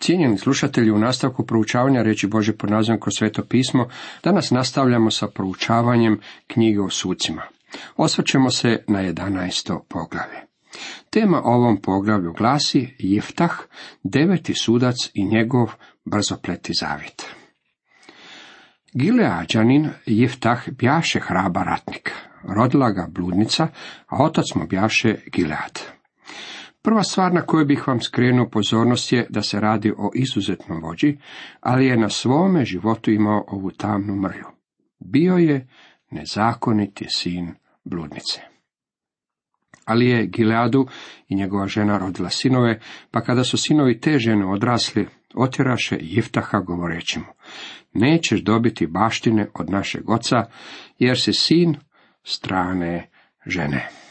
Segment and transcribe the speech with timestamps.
[0.00, 3.88] Cijenjeni slušatelji, u nastavku proučavanja reći Bože pod nazivom kroz sveto pismo,
[4.24, 7.42] danas nastavljamo sa proučavanjem knjige o sucima.
[7.96, 9.78] Osvrćemo se na 11.
[9.88, 10.40] poglavlje.
[11.10, 13.52] Tema ovom poglavlju glasi Jiftah,
[14.02, 15.72] deveti sudac i njegov
[16.04, 17.26] brzopleti zavjet.
[18.94, 22.12] Gileađanin Jiftah bjaše hraba ratnik,
[22.42, 23.68] rodila ga bludnica,
[24.06, 25.78] a otac mu bjaše Gilead.
[26.82, 31.18] Prva stvar na koju bih vam skrenuo pozornost je da se radi o izuzetnom vođi,
[31.60, 34.46] ali je na svome životu imao ovu tamnu mrlju.
[34.98, 35.68] Bio je
[36.10, 38.40] nezakoniti sin bludnice.
[39.84, 40.86] Ali je Gileadu
[41.28, 47.18] i njegova žena rodila sinove, pa kada su sinovi te žene odrasli, otjeraše Jiftaha govoreći
[47.18, 47.24] mu,
[47.92, 50.44] nećeš dobiti baštine od našeg oca,
[50.98, 51.76] jer si sin
[52.22, 53.10] strane
[53.46, 54.01] žene.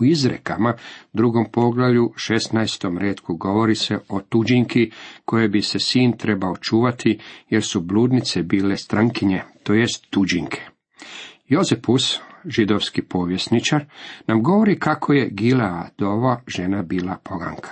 [0.00, 0.74] U izrekama,
[1.12, 4.90] drugom poglavlju, šestnaestom redku, govori se o tuđinki
[5.24, 7.18] koje bi se sin trebao čuvati,
[7.50, 10.60] jer su bludnice bile strankinje, to jest tuđinke.
[11.48, 13.84] Jozepus, židovski povjesničar,
[14.26, 17.70] nam govori kako je Gileadova žena bila poganka.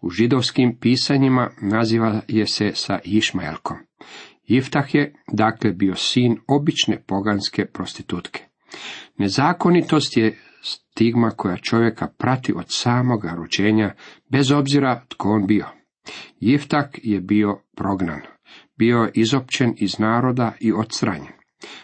[0.00, 3.76] U židovskim pisanjima naziva je se sa Išmaelkom.
[4.46, 8.44] Iftah je, dakle, bio sin obične poganske prostitutke.
[9.18, 13.94] Nezakonitost je stigma koja čovjeka prati od samoga rođenja,
[14.28, 15.66] bez obzira tko on bio.
[16.40, 18.20] Jiftak je bio prognan,
[18.78, 21.32] bio je izopćen iz naroda i odstranjen.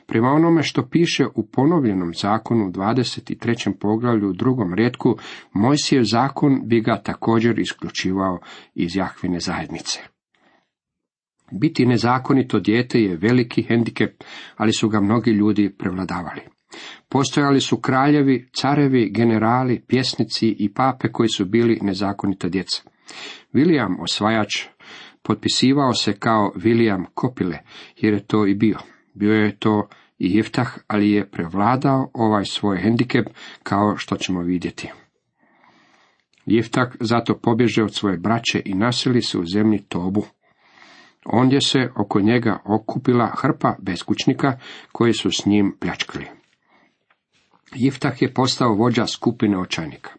[0.07, 3.73] Prema onome što piše u ponovljenom zakonu u 23.
[3.81, 5.17] poglavlju u drugom redku,
[5.53, 8.39] Mojsijev zakon bi ga također isključivao
[8.75, 10.01] iz Jahvine zajednice.
[11.53, 14.25] Biti nezakonito dijete je veliki hendikep,
[14.57, 16.41] ali su ga mnogi ljudi prevladavali.
[17.09, 22.83] Postojali su kraljevi, carevi, generali, pjesnici i pape koji su bili nezakonita djeca.
[23.55, 24.67] William osvajač
[25.23, 27.59] potpisivao se kao William Kopile,
[27.97, 28.79] jer je to i bio.
[29.15, 33.27] Bio je to i Iftah, ali je prevladao ovaj svoj hendikep,
[33.63, 34.91] kao što ćemo vidjeti.
[36.47, 40.25] Jiftah zato pobježe od svoje braće i nasili se u zemlji Tobu.
[41.25, 44.59] Ondje se oko njega okupila hrpa beskućnika
[44.93, 46.40] koji su s njim pljačkali.
[47.75, 50.11] Jiftah je postao vođa skupine očajnika.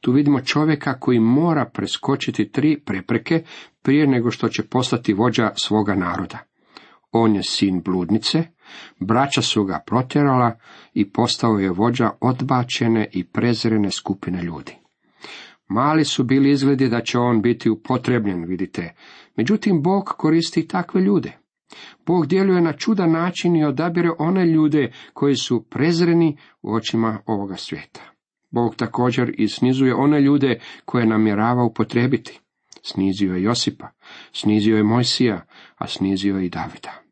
[0.00, 3.44] Tu vidimo čovjeka koji mora preskočiti tri prepreke
[3.82, 6.38] prije nego što će postati vođa svoga naroda.
[7.12, 8.42] On je sin bludnice,
[8.98, 10.58] braća su ga protjerala
[10.94, 14.76] i postao je vođa odbačene i prezrene skupine ljudi.
[15.68, 18.94] Mali su bili izgledi da će on biti upotrebljen, vidite,
[19.36, 21.39] međutim Bog koristi takve ljude.
[22.06, 27.56] Bog djeluje na čudan način i odabire one ljude koji su prezreni u očima ovoga
[27.56, 28.00] svijeta.
[28.50, 32.40] Bog također i snizuje one ljude koje namjerava upotrijebiti.
[32.82, 33.88] Snizio je Josipa,
[34.32, 37.02] snizio je Mojsija, a snizio je i Davida.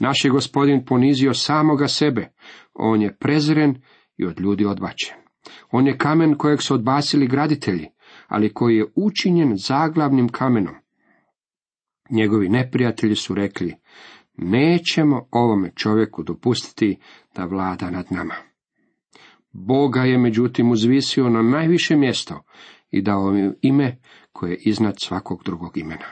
[0.00, 2.32] Naš je gospodin ponizio samoga sebe,
[2.74, 3.82] on je prezren
[4.16, 5.16] i od ljudi odbačen.
[5.70, 7.88] On je kamen kojeg su odbacili graditelji,
[8.28, 10.74] ali koji je učinjen zaglavnim kamenom.
[12.10, 13.74] Njegovi neprijatelji su rekli,
[14.36, 16.98] nećemo ovome čovjeku dopustiti
[17.34, 18.34] da vlada nad nama.
[19.52, 22.42] Boga je međutim uzvisio na najviše mjesto
[22.90, 23.98] i dao im ime
[24.32, 26.06] koje je iznad svakog drugog imena.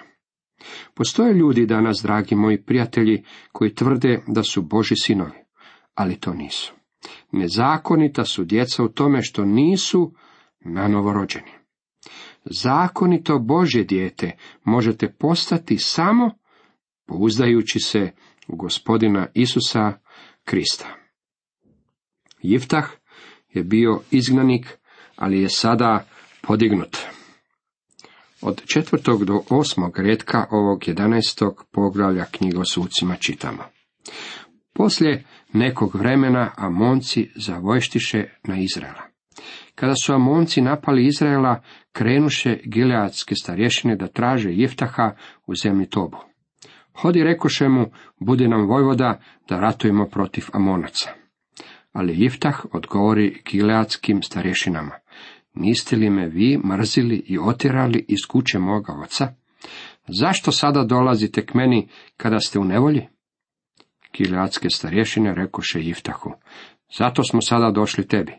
[0.94, 5.38] Postoje ljudi danas, dragi moji prijatelji, koji tvrde da su Boži sinovi,
[5.94, 6.74] ali to nisu.
[7.32, 10.14] Nezakonita su djeca u tome što nisu
[10.60, 11.59] na novorođeni.
[12.44, 16.30] Zakonito Božje dijete možete postati samo
[17.06, 18.10] pouzdajući se
[18.48, 19.92] u gospodina Isusa
[20.44, 20.86] Krista.
[22.42, 22.90] Jiftah
[23.52, 24.78] je bio izgnanik,
[25.16, 26.06] ali je sada
[26.42, 26.96] podignut.
[28.40, 33.62] Od četvrtog do osmog redka ovog jedanestog poglavlja knjigo sucima čitamo.
[34.72, 39.02] Poslije nekog vremena Amonci zavojštiše na Izraela.
[39.74, 41.62] Kada su Amonci napali Izraela,
[41.92, 45.14] krenuše gileadske starješine da traže Jiftaha
[45.47, 46.16] u zemlji Tobu.
[46.94, 51.10] Hodi rekoše mu, budi nam vojvoda da ratujemo protiv Amonaca.
[51.92, 54.92] Ali Jiftah odgovori gileadskim starješinama,
[55.54, 59.28] niste li me vi mrzili i otjerali iz kuće moga oca?
[60.09, 63.09] Zašto sada dolazite k meni kada ste u nevolji?
[64.16, 66.30] Gileadske starješine rekoše Jiftahu,
[66.98, 68.32] zato smo sada došli tebi.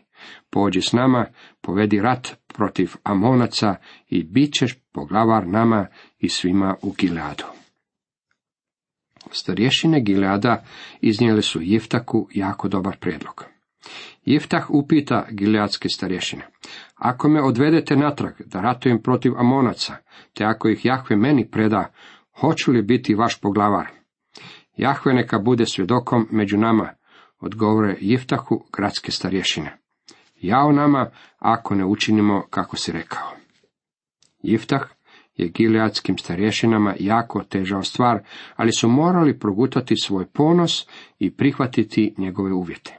[0.50, 1.26] Pođi s nama,
[1.60, 3.76] povedi rat protiv Amonaca
[4.08, 5.86] i bit ćeš poglavar nama
[6.18, 7.44] i svima u Gileadu.
[9.30, 10.64] Starješine Gileada
[11.00, 13.44] iznijeli su Jiftaku jako dobar prijedlog.
[14.24, 16.46] Jiftah upita gileadske starješine.
[16.94, 19.96] Ako me odvedete natrag da ratujem protiv Amonaca,
[20.34, 21.92] te ako ih Jahve meni preda,
[22.40, 23.86] hoću li biti vaš poglavar?
[24.76, 26.88] Jahve neka bude svjedokom među nama,
[27.40, 29.81] odgovore Jiftahu gradske starješine.
[30.42, 33.28] Jao nama, ako ne učinimo kako si rekao.
[34.42, 34.82] Jiftah
[35.36, 38.22] je gileadskim starješinama jako težao stvar,
[38.56, 40.86] ali su morali progutati svoj ponos
[41.18, 42.98] i prihvatiti njegove uvjete.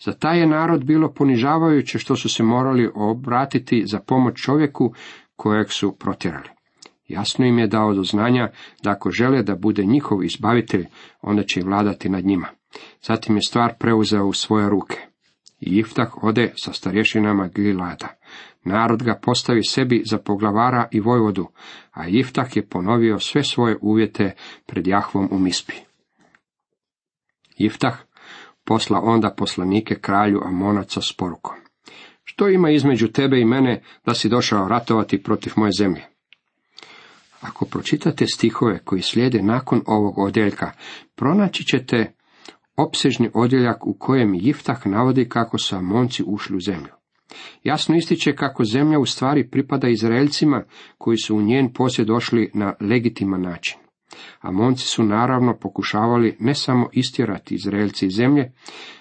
[0.00, 4.94] Za taj je narod bilo ponižavajuće što su se morali obratiti za pomoć čovjeku
[5.36, 6.48] kojeg su protjerali.
[7.08, 8.50] Jasno im je dao do znanja
[8.82, 10.86] da ako žele da bude njihov izbavitelj,
[11.22, 12.46] onda će vladati nad njima.
[13.02, 14.96] Zatim je stvar preuzeo u svoje ruke.
[15.60, 18.08] I Iftah ode sa starješinama Gilada.
[18.64, 21.48] Narod ga postavi sebi za poglavara i vojvodu,
[21.92, 24.34] a Iftah je ponovio sve svoje uvjete
[24.66, 25.74] pred Jahvom u Mispi.
[27.56, 27.98] Iftah
[28.64, 31.56] posla onda poslanike kralju Amonaca s porukom.
[32.24, 36.02] Što ima između tebe i mene da si došao ratovati protiv moje zemlje?
[37.40, 40.72] Ako pročitate stihove koji slijede nakon ovog odjeljka,
[41.14, 42.12] pronaći ćete
[42.78, 46.92] opsežni odjeljak u kojem Jiftah navodi kako su Amonci ušli u zemlju.
[47.64, 50.64] Jasno ističe kako zemlja u stvari pripada Izraelcima
[50.98, 53.78] koji su u njen posjed došli na legitiman način.
[54.40, 58.52] Amonci su naravno pokušavali ne samo istjerati Izraelci iz zemlje,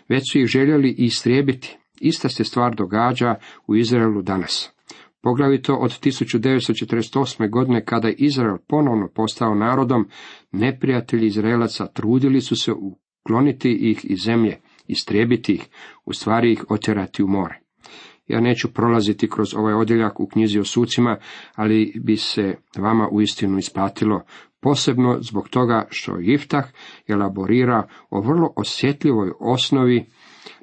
[0.10, 1.78] već su ih željeli i istrijebiti.
[2.00, 3.36] Ista se stvar događa
[3.68, 4.72] u Izraelu danas.
[5.22, 7.50] Poglavito od 1948.
[7.50, 10.10] godine kada je Izrael ponovno postao narodom,
[10.52, 12.72] neprijatelji Izraelaca trudili su se
[13.28, 14.58] ukloniti ih iz zemlje,
[14.88, 15.68] istrijebiti ih,
[16.06, 17.60] u stvari ih otjerati u more.
[18.28, 21.18] Ja neću prolaziti kroz ovaj odjeljak u knjizi o sucima,
[21.56, 24.22] ali bi se vama uistinu isplatilo,
[24.62, 26.66] posebno zbog toga što Iftah
[27.08, 30.06] elaborira o vrlo osjetljivoj osnovi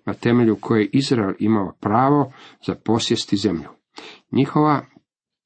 [0.06, 2.32] na temelju koje Izrael imao pravo
[2.66, 3.69] za posjesti zemlju.
[4.32, 4.87] Njihova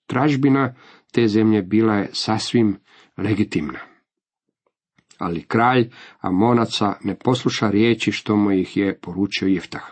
[0.07, 0.75] tražbina
[1.13, 2.77] te zemlje bila je sasvim
[3.17, 3.98] legitimna.
[5.19, 9.83] Ali kralj Amonaca ne posluša riječi što mu ih je poručio Iftah.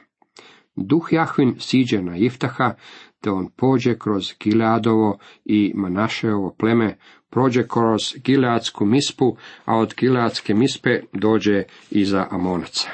[0.76, 2.74] Duh Jahvin siđe na Iftaha,
[3.20, 6.98] te on pođe kroz Gileadovo i Manašeovo pleme,
[7.30, 12.88] prođe kroz Gileadsku mispu, a od Gileadske mispe dođe iza Amonaca.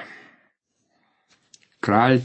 [1.80, 2.20] Kralj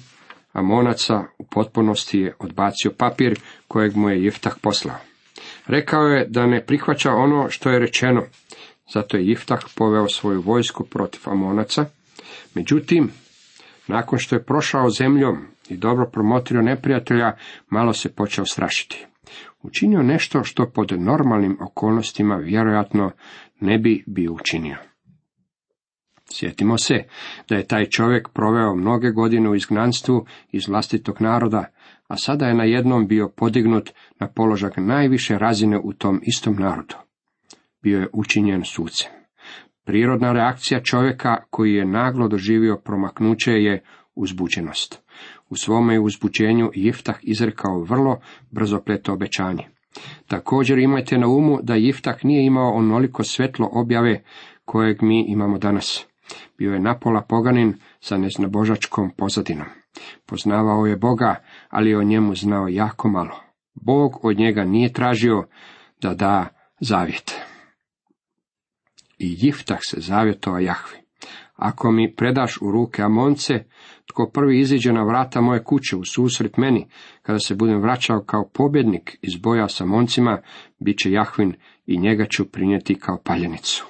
[0.54, 4.98] Amonaca u potpunosti je odbacio papir kojeg mu je Iftah poslao.
[5.68, 8.24] Rekao je da ne prihvaća ono što je rečeno,
[8.94, 11.86] zato je Iftah poveo svoju vojsku protiv Amonaca.
[12.54, 13.10] Međutim,
[13.88, 15.38] nakon što je prošao zemljom
[15.70, 17.36] i dobro promotrio neprijatelja,
[17.70, 19.06] malo se počeo strašiti.
[19.62, 23.12] Učinio nešto što pod normalnim okolnostima vjerojatno
[23.60, 24.78] ne bi bio učinio.
[26.32, 27.04] Sjetimo se
[27.50, 31.66] da je taj čovjek proveo mnoge godine u izgnanstvu iz vlastitog naroda,
[32.08, 37.07] a sada je na jednom bio podignut na položak najviše razine u tom istom narodu.
[37.84, 39.12] Bio je učinjen sucem.
[39.86, 43.84] Prirodna reakcija čovjeka koji je naglo doživio promaknuće je
[44.16, 45.02] uzbuđenost.
[45.50, 48.20] U svome uzbuđenju Jiftah izrekao vrlo
[48.52, 49.64] brzopleto obećanje.
[50.28, 54.24] Također imajte na umu da Jiftah nije imao onoliko svetlo objave
[54.66, 56.06] kojeg mi imamo danas.
[56.58, 59.68] Bio je napola poganin sa neznabožačkom pozadinom.
[60.26, 61.36] Poznavao je Boga,
[61.70, 63.40] ali je o njemu znao jako malo.
[63.76, 65.48] Bog od njega nije tražio
[66.02, 66.48] da da
[66.80, 67.42] zavjet.
[69.18, 70.98] I Jiftah se zavjetovao Jahvi.
[71.56, 73.54] Ako mi predaš u ruke Amonce,
[74.06, 76.88] tko prvi iziđe na vrata moje kuće u susret meni,
[77.22, 80.42] kada se budem vraćao kao pobjednik iz boja sa Amoncima,
[80.80, 81.54] bit će Jahvin
[81.86, 83.86] i njega ću prinijeti kao paljenicu.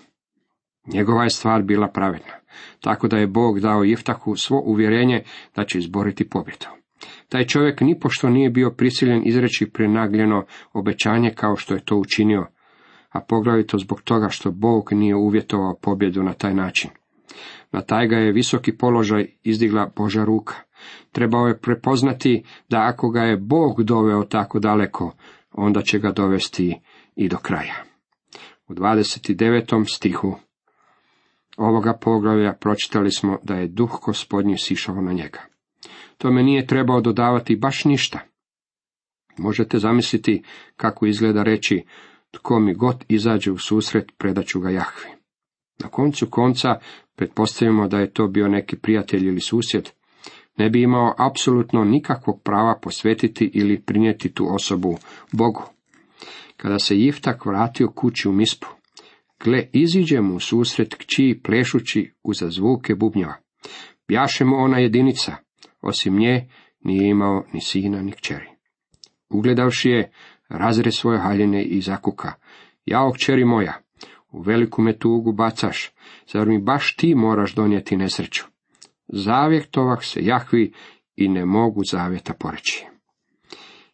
[0.94, 2.34] Njegova je stvar bila pravedna,
[2.82, 5.24] tako da je Bog dao Iftahu svo uvjerenje
[5.56, 6.66] da će izboriti pobjedu.
[7.30, 12.48] Taj čovjek nipošto nije bio prisiljen izreći prenagljeno obećanje kao što je to učinio,
[13.10, 16.90] a poglavito zbog toga što Bog nije uvjetovao pobjedu na taj način.
[17.72, 20.56] Na taj ga je visoki položaj izdigla Boža ruka.
[21.12, 25.16] Trebao je prepoznati da ako ga je Bog doveo tako daleko,
[25.52, 26.80] onda će ga dovesti
[27.16, 27.84] i do kraja.
[28.68, 29.96] U 29.
[29.96, 30.36] stihu
[31.58, 35.40] ovoga poglavlja pročitali smo da je duh gospodnji sišao na njega.
[36.18, 38.20] Tome nije trebao dodavati baš ništa.
[39.38, 40.44] Možete zamisliti
[40.76, 41.84] kako izgleda reći,
[42.38, 45.10] tko mi god izađe u susret, predaću ga Jahvi.
[45.80, 46.80] Na koncu konca
[47.16, 49.90] pretpostavimo da je to bio neki prijatelj ili susjed,
[50.58, 54.98] ne bi imao apsolutno nikakvog prava posvetiti ili prinijeti tu osobu
[55.32, 55.64] Bogu.
[56.58, 58.68] Kada se Jiftak vratio kući u Mispu,
[59.44, 63.36] Gle, iziđe mu u susret kći plešući uza zvuke bubnjeva.
[64.08, 65.36] Bjaše mu ona jedinica,
[65.82, 66.50] osim nje
[66.84, 68.50] nije imao ni sina ni kćeri.
[69.30, 70.12] Ugledavši je,
[70.50, 72.34] razre svoje haljine i zakuka.
[72.86, 73.74] Jao, kćeri moja,
[74.32, 75.92] u veliku me tugu bacaš,
[76.34, 78.44] zar mi baš ti moraš donijeti nesreću?
[79.08, 80.74] Zavjetovak se Jahvi
[81.16, 82.86] i ne mogu zavjeta poreći.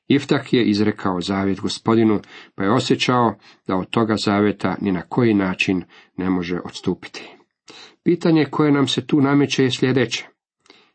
[0.07, 2.19] Iftak je izrekao zavjet gospodinu,
[2.55, 3.35] pa je osjećao
[3.67, 5.83] da od toga zavjeta ni na koji način
[6.17, 7.35] ne može odstupiti.
[8.03, 10.27] Pitanje koje nam se tu nameće je sljedeće.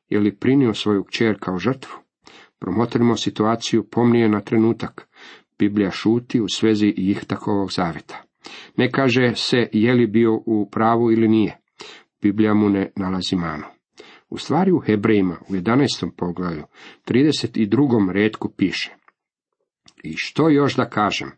[0.09, 1.93] Je li prinio svoju kćer kao žrtvu?
[2.59, 5.08] Promotrimo situaciju pomnije na trenutak.
[5.59, 8.23] Biblija šuti u svezi ih takovog zavjeta.
[8.77, 11.61] Ne kaže se je li bio u pravu ili nije.
[12.23, 13.65] Biblija mu ne nalazi manu.
[14.29, 16.11] U stvari u Hebrejima u 11.
[16.17, 16.65] poglavlju
[17.07, 18.13] 32.
[18.13, 18.95] redku piše
[20.05, 21.31] I što još da kažem?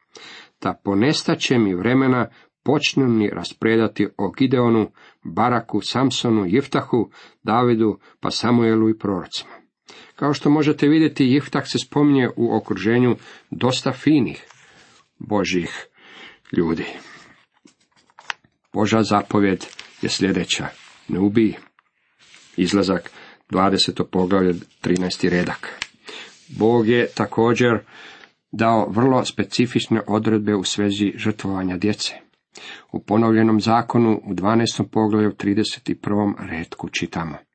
[0.62, 2.28] Da ponestaće mi vremena
[2.64, 4.90] počnu mi raspredati o Gideonu,
[5.24, 7.10] Baraku, Samsonu, Jiftahu,
[7.42, 9.59] Davidu, pa Samuelu i prorocima.
[10.20, 13.16] Kao što možete vidjeti, Jiftah se spominje u okruženju
[13.50, 14.44] dosta finih
[15.18, 15.86] božih
[16.56, 16.84] ljudi.
[18.72, 19.66] Boža zapovjed
[20.02, 20.66] je sljedeća.
[21.08, 21.52] Ne ubij.
[22.56, 23.10] Izlazak
[23.50, 24.04] 20.
[24.12, 25.28] poglavlje 13.
[25.28, 25.68] redak.
[26.48, 27.78] Bog je također
[28.52, 32.14] dao vrlo specifične odredbe u svezi žrtvovanja djece.
[32.92, 34.88] U ponovljenom zakonu u 12.
[34.92, 36.34] poglavlju 31.
[36.50, 37.49] redku čitamo.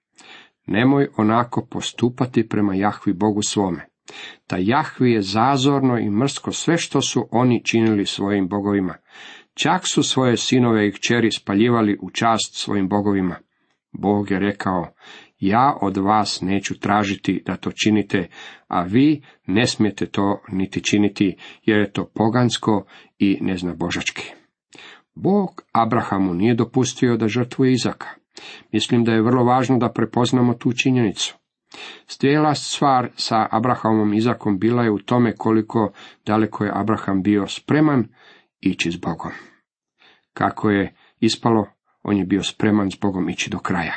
[0.66, 3.86] Nemoj onako postupati prema Jahvi Bogu svome.
[4.48, 8.96] Ta Jahvi je zazorno i mrsko sve što su oni činili svojim bogovima.
[9.54, 13.36] Čak su svoje sinove i kćeri spaljivali u čast svojim bogovima.
[13.92, 14.94] Bog je rekao,
[15.40, 18.28] ja od vas neću tražiti da to činite,
[18.68, 22.86] a vi ne smijete to niti činiti, jer je to pogansko
[23.20, 24.34] i neznabožački.
[25.16, 28.08] Bog Abrahamu nije dopustio da žrtvuje Izaka.
[28.72, 31.36] Mislim da je vrlo važno da prepoznamo tu činjenicu.
[32.08, 35.92] Stijela stvar sa Abrahamom Izakom bila je u tome koliko
[36.26, 38.08] daleko je Abraham bio spreman
[38.60, 39.32] ići s Bogom.
[40.34, 41.68] Kako je ispalo,
[42.04, 43.94] on je bio spreman s Bogom ići do kraja.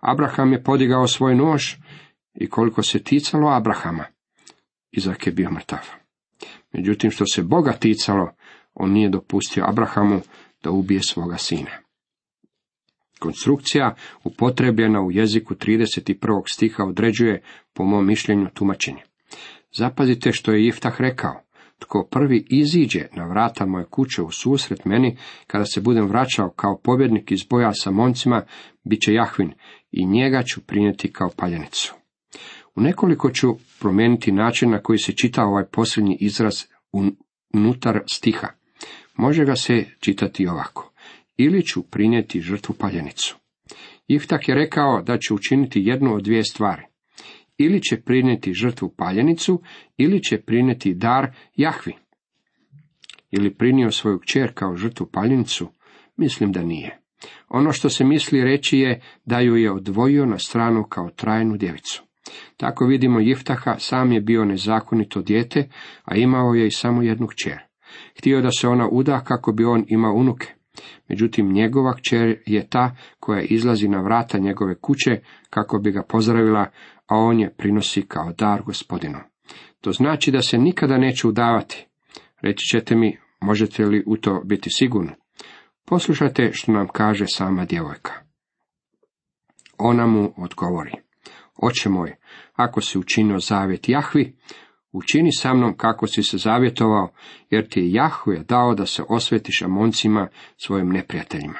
[0.00, 1.74] Abraham je podigao svoj nož
[2.34, 4.04] i koliko se ticalo Abrahama,
[4.92, 5.88] Izak je bio mrtav.
[6.72, 8.30] Međutim, što se Boga ticalo,
[8.74, 10.20] on nije dopustio Abrahamu
[10.62, 11.70] da ubije svoga sina.
[13.22, 16.42] Konstrukcija upotrebljena u jeziku 31.
[16.46, 19.02] stiha određuje, po mom mišljenju, tumačenje.
[19.72, 21.42] Zapazite što je Iftah rekao.
[21.78, 26.78] Tko prvi iziđe na vrata moje kuće u susret meni, kada se budem vraćao kao
[26.84, 28.42] pobjednik iz boja sa moncima,
[28.84, 29.52] bit će Jahvin
[29.90, 31.94] i njega ću prinijeti kao paljenicu.
[32.74, 36.54] U nekoliko ću promijeniti način na koji se čita ovaj posljednji izraz
[37.54, 38.48] unutar stiha.
[39.16, 40.91] Može ga se čitati ovako.
[41.44, 43.36] Ili ću prinijeti žrtvu paljenicu.
[44.08, 46.82] Iftak je rekao da će učiniti jednu od dvije stvari.
[47.58, 49.62] Ili će prinijeti žrtvu paljenicu,
[49.96, 51.94] ili će prinijeti dar Jahvi.
[53.30, 55.68] Ili prinio svoju kćer kao žrtvu paljenicu?
[56.16, 56.98] Mislim da nije.
[57.48, 62.02] Ono što se misli reći je da ju je odvojio na stranu kao trajnu djevicu.
[62.56, 65.68] Tako vidimo Jiftaha, sam je bio nezakonito dijete,
[66.04, 67.58] a imao je i samo jednu kćer.
[68.18, 70.61] Htio da se ona uda kako bi on imao unuke.
[71.08, 76.66] Međutim, njegova kćer je ta koja izlazi na vrata njegove kuće kako bi ga pozdravila,
[77.06, 79.18] a on je prinosi kao dar gospodinu.
[79.80, 81.86] To znači da se nikada neće udavati.
[82.40, 85.10] Reći ćete mi, možete li u to biti sigurni?
[85.86, 88.12] Poslušajte što nam kaže sama djevojka.
[89.78, 90.92] Ona mu odgovori.
[91.56, 92.16] Oče moj,
[92.54, 94.36] ako si učinio zavjet Jahvi,
[94.92, 97.12] učini sa mnom kako si se zavjetovao,
[97.50, 101.58] jer ti je Jahve dao da se osvetiš Amoncima svojim neprijateljima.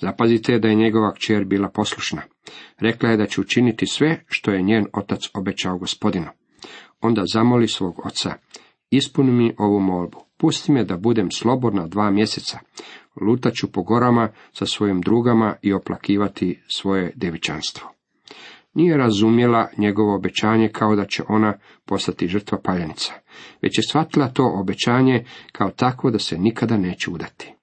[0.00, 2.22] Zapazite da je njegova kćer bila poslušna.
[2.78, 6.28] Rekla je da će učiniti sve što je njen otac obećao gospodinu.
[7.00, 8.34] Onda zamoli svog oca,
[8.90, 12.58] ispuni mi ovu molbu, pusti me da budem slobodna dva mjeseca,
[13.20, 17.99] lutaću po gorama sa svojim drugama i oplakivati svoje devičanstvo.
[18.74, 23.12] Nije razumjela njegovo obećanje kao da će ona postati žrtva paljenica,
[23.62, 27.54] već je shvatila to obećanje kao takvo da se nikada neće udati.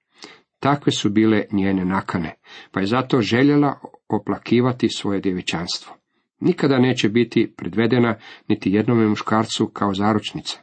[0.60, 2.34] Takve su bile njene nakane,
[2.72, 5.94] pa je zato željela oplakivati svoje djevičanstvo.
[6.40, 8.16] Nikada neće biti predvedena
[8.48, 10.58] niti jednome muškarcu kao zaručnica.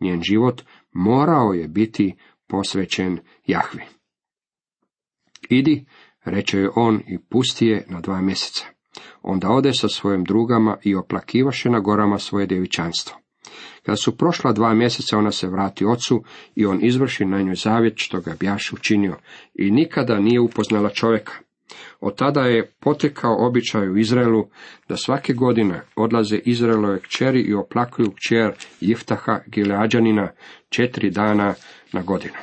[0.00, 2.14] Njen život morao je biti
[2.46, 3.82] posvećen Jahvi.
[5.50, 5.84] Idi,
[6.24, 8.77] reče joj on i pusti je na dva mjeseca.
[9.22, 13.16] Onda ode sa svojim drugama i oplakivaše na gorama svoje djevičanstvo.
[13.82, 16.22] Kada su prošla dva mjeseca, ona se vrati ocu
[16.54, 19.16] i on izvrši na njoj zavjet što ga bjaš učinio
[19.54, 21.32] i nikada nije upoznala čovjeka.
[22.00, 24.48] Od tada je potekao običaj u Izraelu
[24.88, 30.30] da svake godine odlaze Izraelove kćeri i oplakuju kćer Jiftaha Gileađanina
[30.68, 31.54] četiri dana
[31.92, 32.34] na godinu.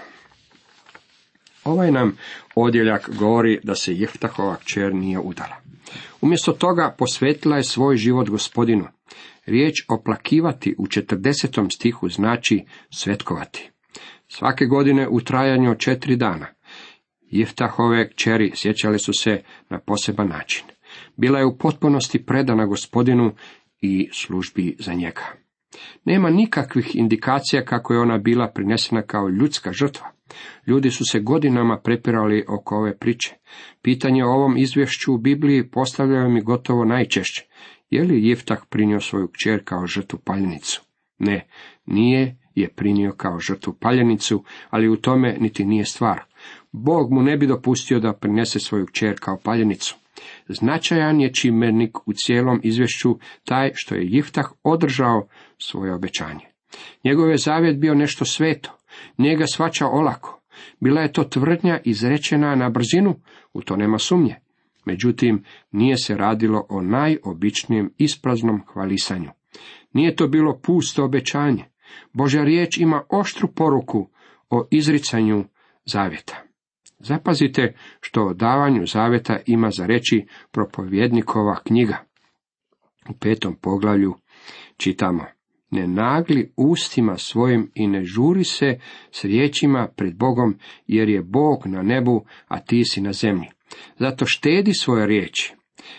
[1.63, 2.17] Ovaj nam
[2.55, 5.64] odjeljak govori da se Jiftahova kćer nije udala.
[6.21, 8.87] Umjesto toga posvetila je svoj život gospodinu.
[9.45, 11.75] Riječ oplakivati u 40.
[11.75, 13.71] stihu znači svetkovati.
[14.27, 16.47] Svake godine u trajanju četiri dana.
[17.21, 20.65] Jiftahove kćeri sjećale su se na poseban način.
[21.15, 23.35] Bila je u potpunosti predana gospodinu
[23.81, 25.44] i službi za njega.
[26.05, 30.07] Nema nikakvih indikacija kako je ona bila prinesena kao ljudska žrtva.
[30.67, 33.35] Ljudi su se godinama prepirali oko ove priče.
[33.81, 37.45] Pitanje o ovom izvješću u Bibliji postavljaju mi gotovo najčešće.
[37.89, 40.81] Je li Jiftah prinio svoju kćer kao žrtvu paljenicu?
[41.19, 41.47] Ne,
[41.85, 46.23] nije je prinio kao žrtvu paljenicu, ali u tome niti nije stvar.
[46.71, 49.97] Bog mu ne bi dopustio da prinese svoju kćer kao paljenicu.
[50.49, 56.45] Značajan je čimernik u cijelom izvješću taj što je Jiftah održao svoje obećanje.
[57.03, 58.77] Njegov je zavjet bio nešto sveto,
[59.17, 60.41] njega svača olako.
[60.79, 63.15] Bila je to tvrdnja izrečena na brzinu,
[63.53, 64.35] u to nema sumnje.
[64.85, 69.29] Međutim, nije se radilo o najobičnijem ispraznom hvalisanju.
[69.93, 71.65] Nije to bilo pusto obećanje.
[72.13, 74.09] Božja riječ ima oštru poruku
[74.49, 75.45] o izricanju
[75.85, 76.44] zavjeta.
[76.99, 81.97] Zapazite što o davanju zavjeta ima za reći propovjednikova knjiga.
[83.09, 84.15] U petom poglavlju
[84.77, 85.25] čitamo
[85.71, 88.79] ne nagli ustima svojim i ne žuri se
[89.11, 90.55] s riječima pred Bogom,
[90.87, 93.47] jer je Bog na nebu, a ti si na zemlji.
[93.99, 95.53] Zato štedi svoje riječi.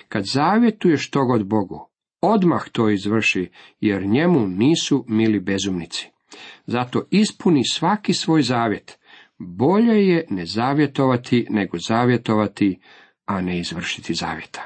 [0.09, 1.89] Kad zavjetuješ to god Bogu,
[2.21, 3.51] odmah to izvrši,
[3.81, 6.11] jer njemu nisu mili bezumnici.
[6.67, 8.99] Zato ispuni svaki svoj zavjet.
[9.39, 12.81] Bolje je ne zavjetovati nego zavjetovati,
[13.27, 14.63] a ne izvršiti zavjeta.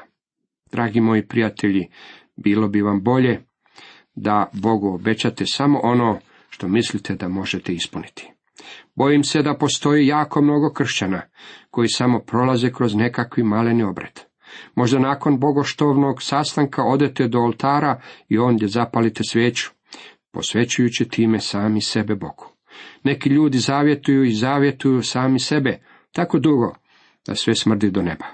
[0.71, 1.87] Dragi moji prijatelji,
[2.35, 3.41] bilo bi vam bolje
[4.15, 8.31] da Bogu obećate samo ono što mislite da možete ispuniti.
[8.95, 11.21] Bojim se da postoji jako mnogo kršćana
[11.69, 14.19] koji samo prolaze kroz nekakvi maleni obred.
[14.75, 19.69] Možda nakon bogoštovnog sastanka odete do oltara i ondje zapalite svijeću,
[20.31, 22.50] posvećujući time sami sebe Bogu.
[23.03, 25.79] Neki ljudi zavjetuju i zavjetuju sami sebe
[26.11, 26.75] tako dugo
[27.27, 28.25] da sve smrdi do neba.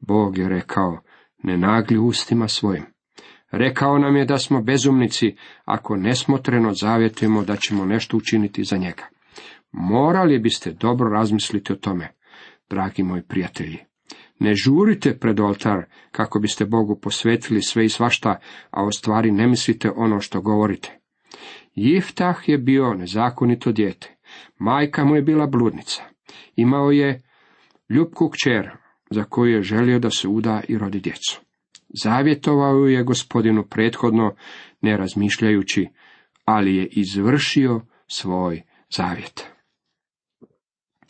[0.00, 1.02] Bog je rekao,
[1.42, 2.84] ne nagli ustima svojim.
[3.50, 9.04] Rekao nam je da smo bezumnici ako nesmotreno zavjetujemo da ćemo nešto učiniti za njega.
[9.72, 12.08] Morali biste dobro razmisliti o tome,
[12.70, 13.78] dragi moji prijatelji.
[14.38, 19.46] Ne žurite pred oltar kako biste Bogu posvetili sve i svašta, a u stvari ne
[19.46, 20.99] mislite ono što govorite.
[21.82, 24.16] Jiftah je bio nezakonito dijete.
[24.58, 26.02] Majka mu je bila bludnica.
[26.56, 27.22] Imao je
[27.88, 28.70] ljubku kćer,
[29.10, 31.40] za koju je želio da se uda i rodi djecu.
[32.02, 34.34] Zavjetovao je gospodinu prethodno,
[34.80, 35.88] ne razmišljajući,
[36.44, 38.62] ali je izvršio svoj
[38.96, 39.46] zavjet.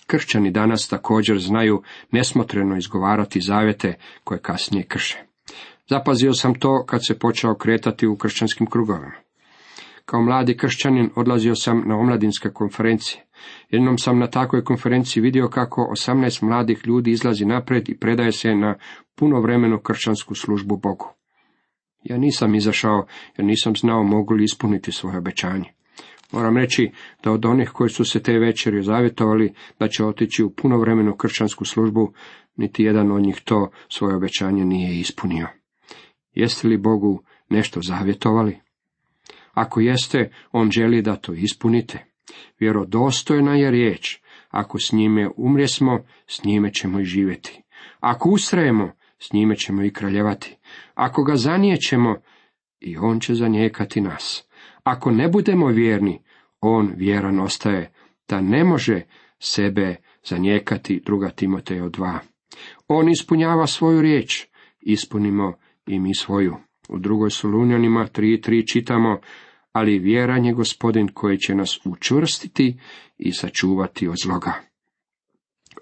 [0.06, 5.18] Kršćani danas također znaju nesmotreno izgovarati zavjete koje kasnije krše.
[5.88, 9.29] Zapazio sam to kad se počeo kretati u kršćanskim krugovima.
[10.10, 13.24] Kao mladi kršćanin odlazio sam na omladinske konferencije.
[13.68, 18.54] Jednom sam na takvoj konferenciji vidio kako 18 mladih ljudi izlazi napred i predaje se
[18.54, 18.74] na
[19.14, 21.12] punovremenu kršćansku službu Bogu.
[22.02, 25.72] Ja nisam izašao jer nisam znao mogu li ispuniti svoje obećanje.
[26.32, 26.90] Moram reći
[27.24, 31.64] da od onih koji su se te večeri zavjetovali da će otići u punovremenu kršćansku
[31.64, 32.12] službu,
[32.56, 35.46] niti jedan od njih to svoje obećanje nije ispunio.
[36.32, 38.69] Jeste li Bogu nešto zavjetovali?
[39.52, 42.04] Ako jeste, on želi da to ispunite.
[42.58, 44.18] Vjerodostojna je riječ.
[44.48, 47.62] Ako s njime umresmo, s njime ćemo i živjeti.
[48.00, 50.56] Ako ustrajemo, s njime ćemo i kraljevati.
[50.94, 52.16] Ako ga zanijećemo,
[52.80, 54.48] i on će zanijekati nas.
[54.82, 56.22] Ako ne budemo vjerni,
[56.60, 57.92] on vjeran ostaje,
[58.28, 59.02] da ne može
[59.38, 62.18] sebe zanijekati druga Timotejo 2.
[62.88, 64.46] On ispunjava svoju riječ,
[64.80, 65.52] ispunimo
[65.86, 66.56] i mi svoju.
[66.92, 69.20] U drugoj Solunjanima 3.3 čitamo,
[69.72, 72.78] ali vjeran je gospodin koji će nas učvrstiti
[73.18, 74.52] i sačuvati od zloga.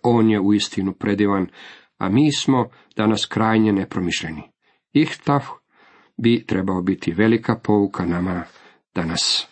[0.03, 1.47] On je uistinu predivan,
[1.99, 4.43] a mi smo danas krajnje nepromišljeni.
[4.93, 5.43] Ihtav
[6.17, 8.43] bi trebao biti velika pouka nama
[8.95, 9.49] danas.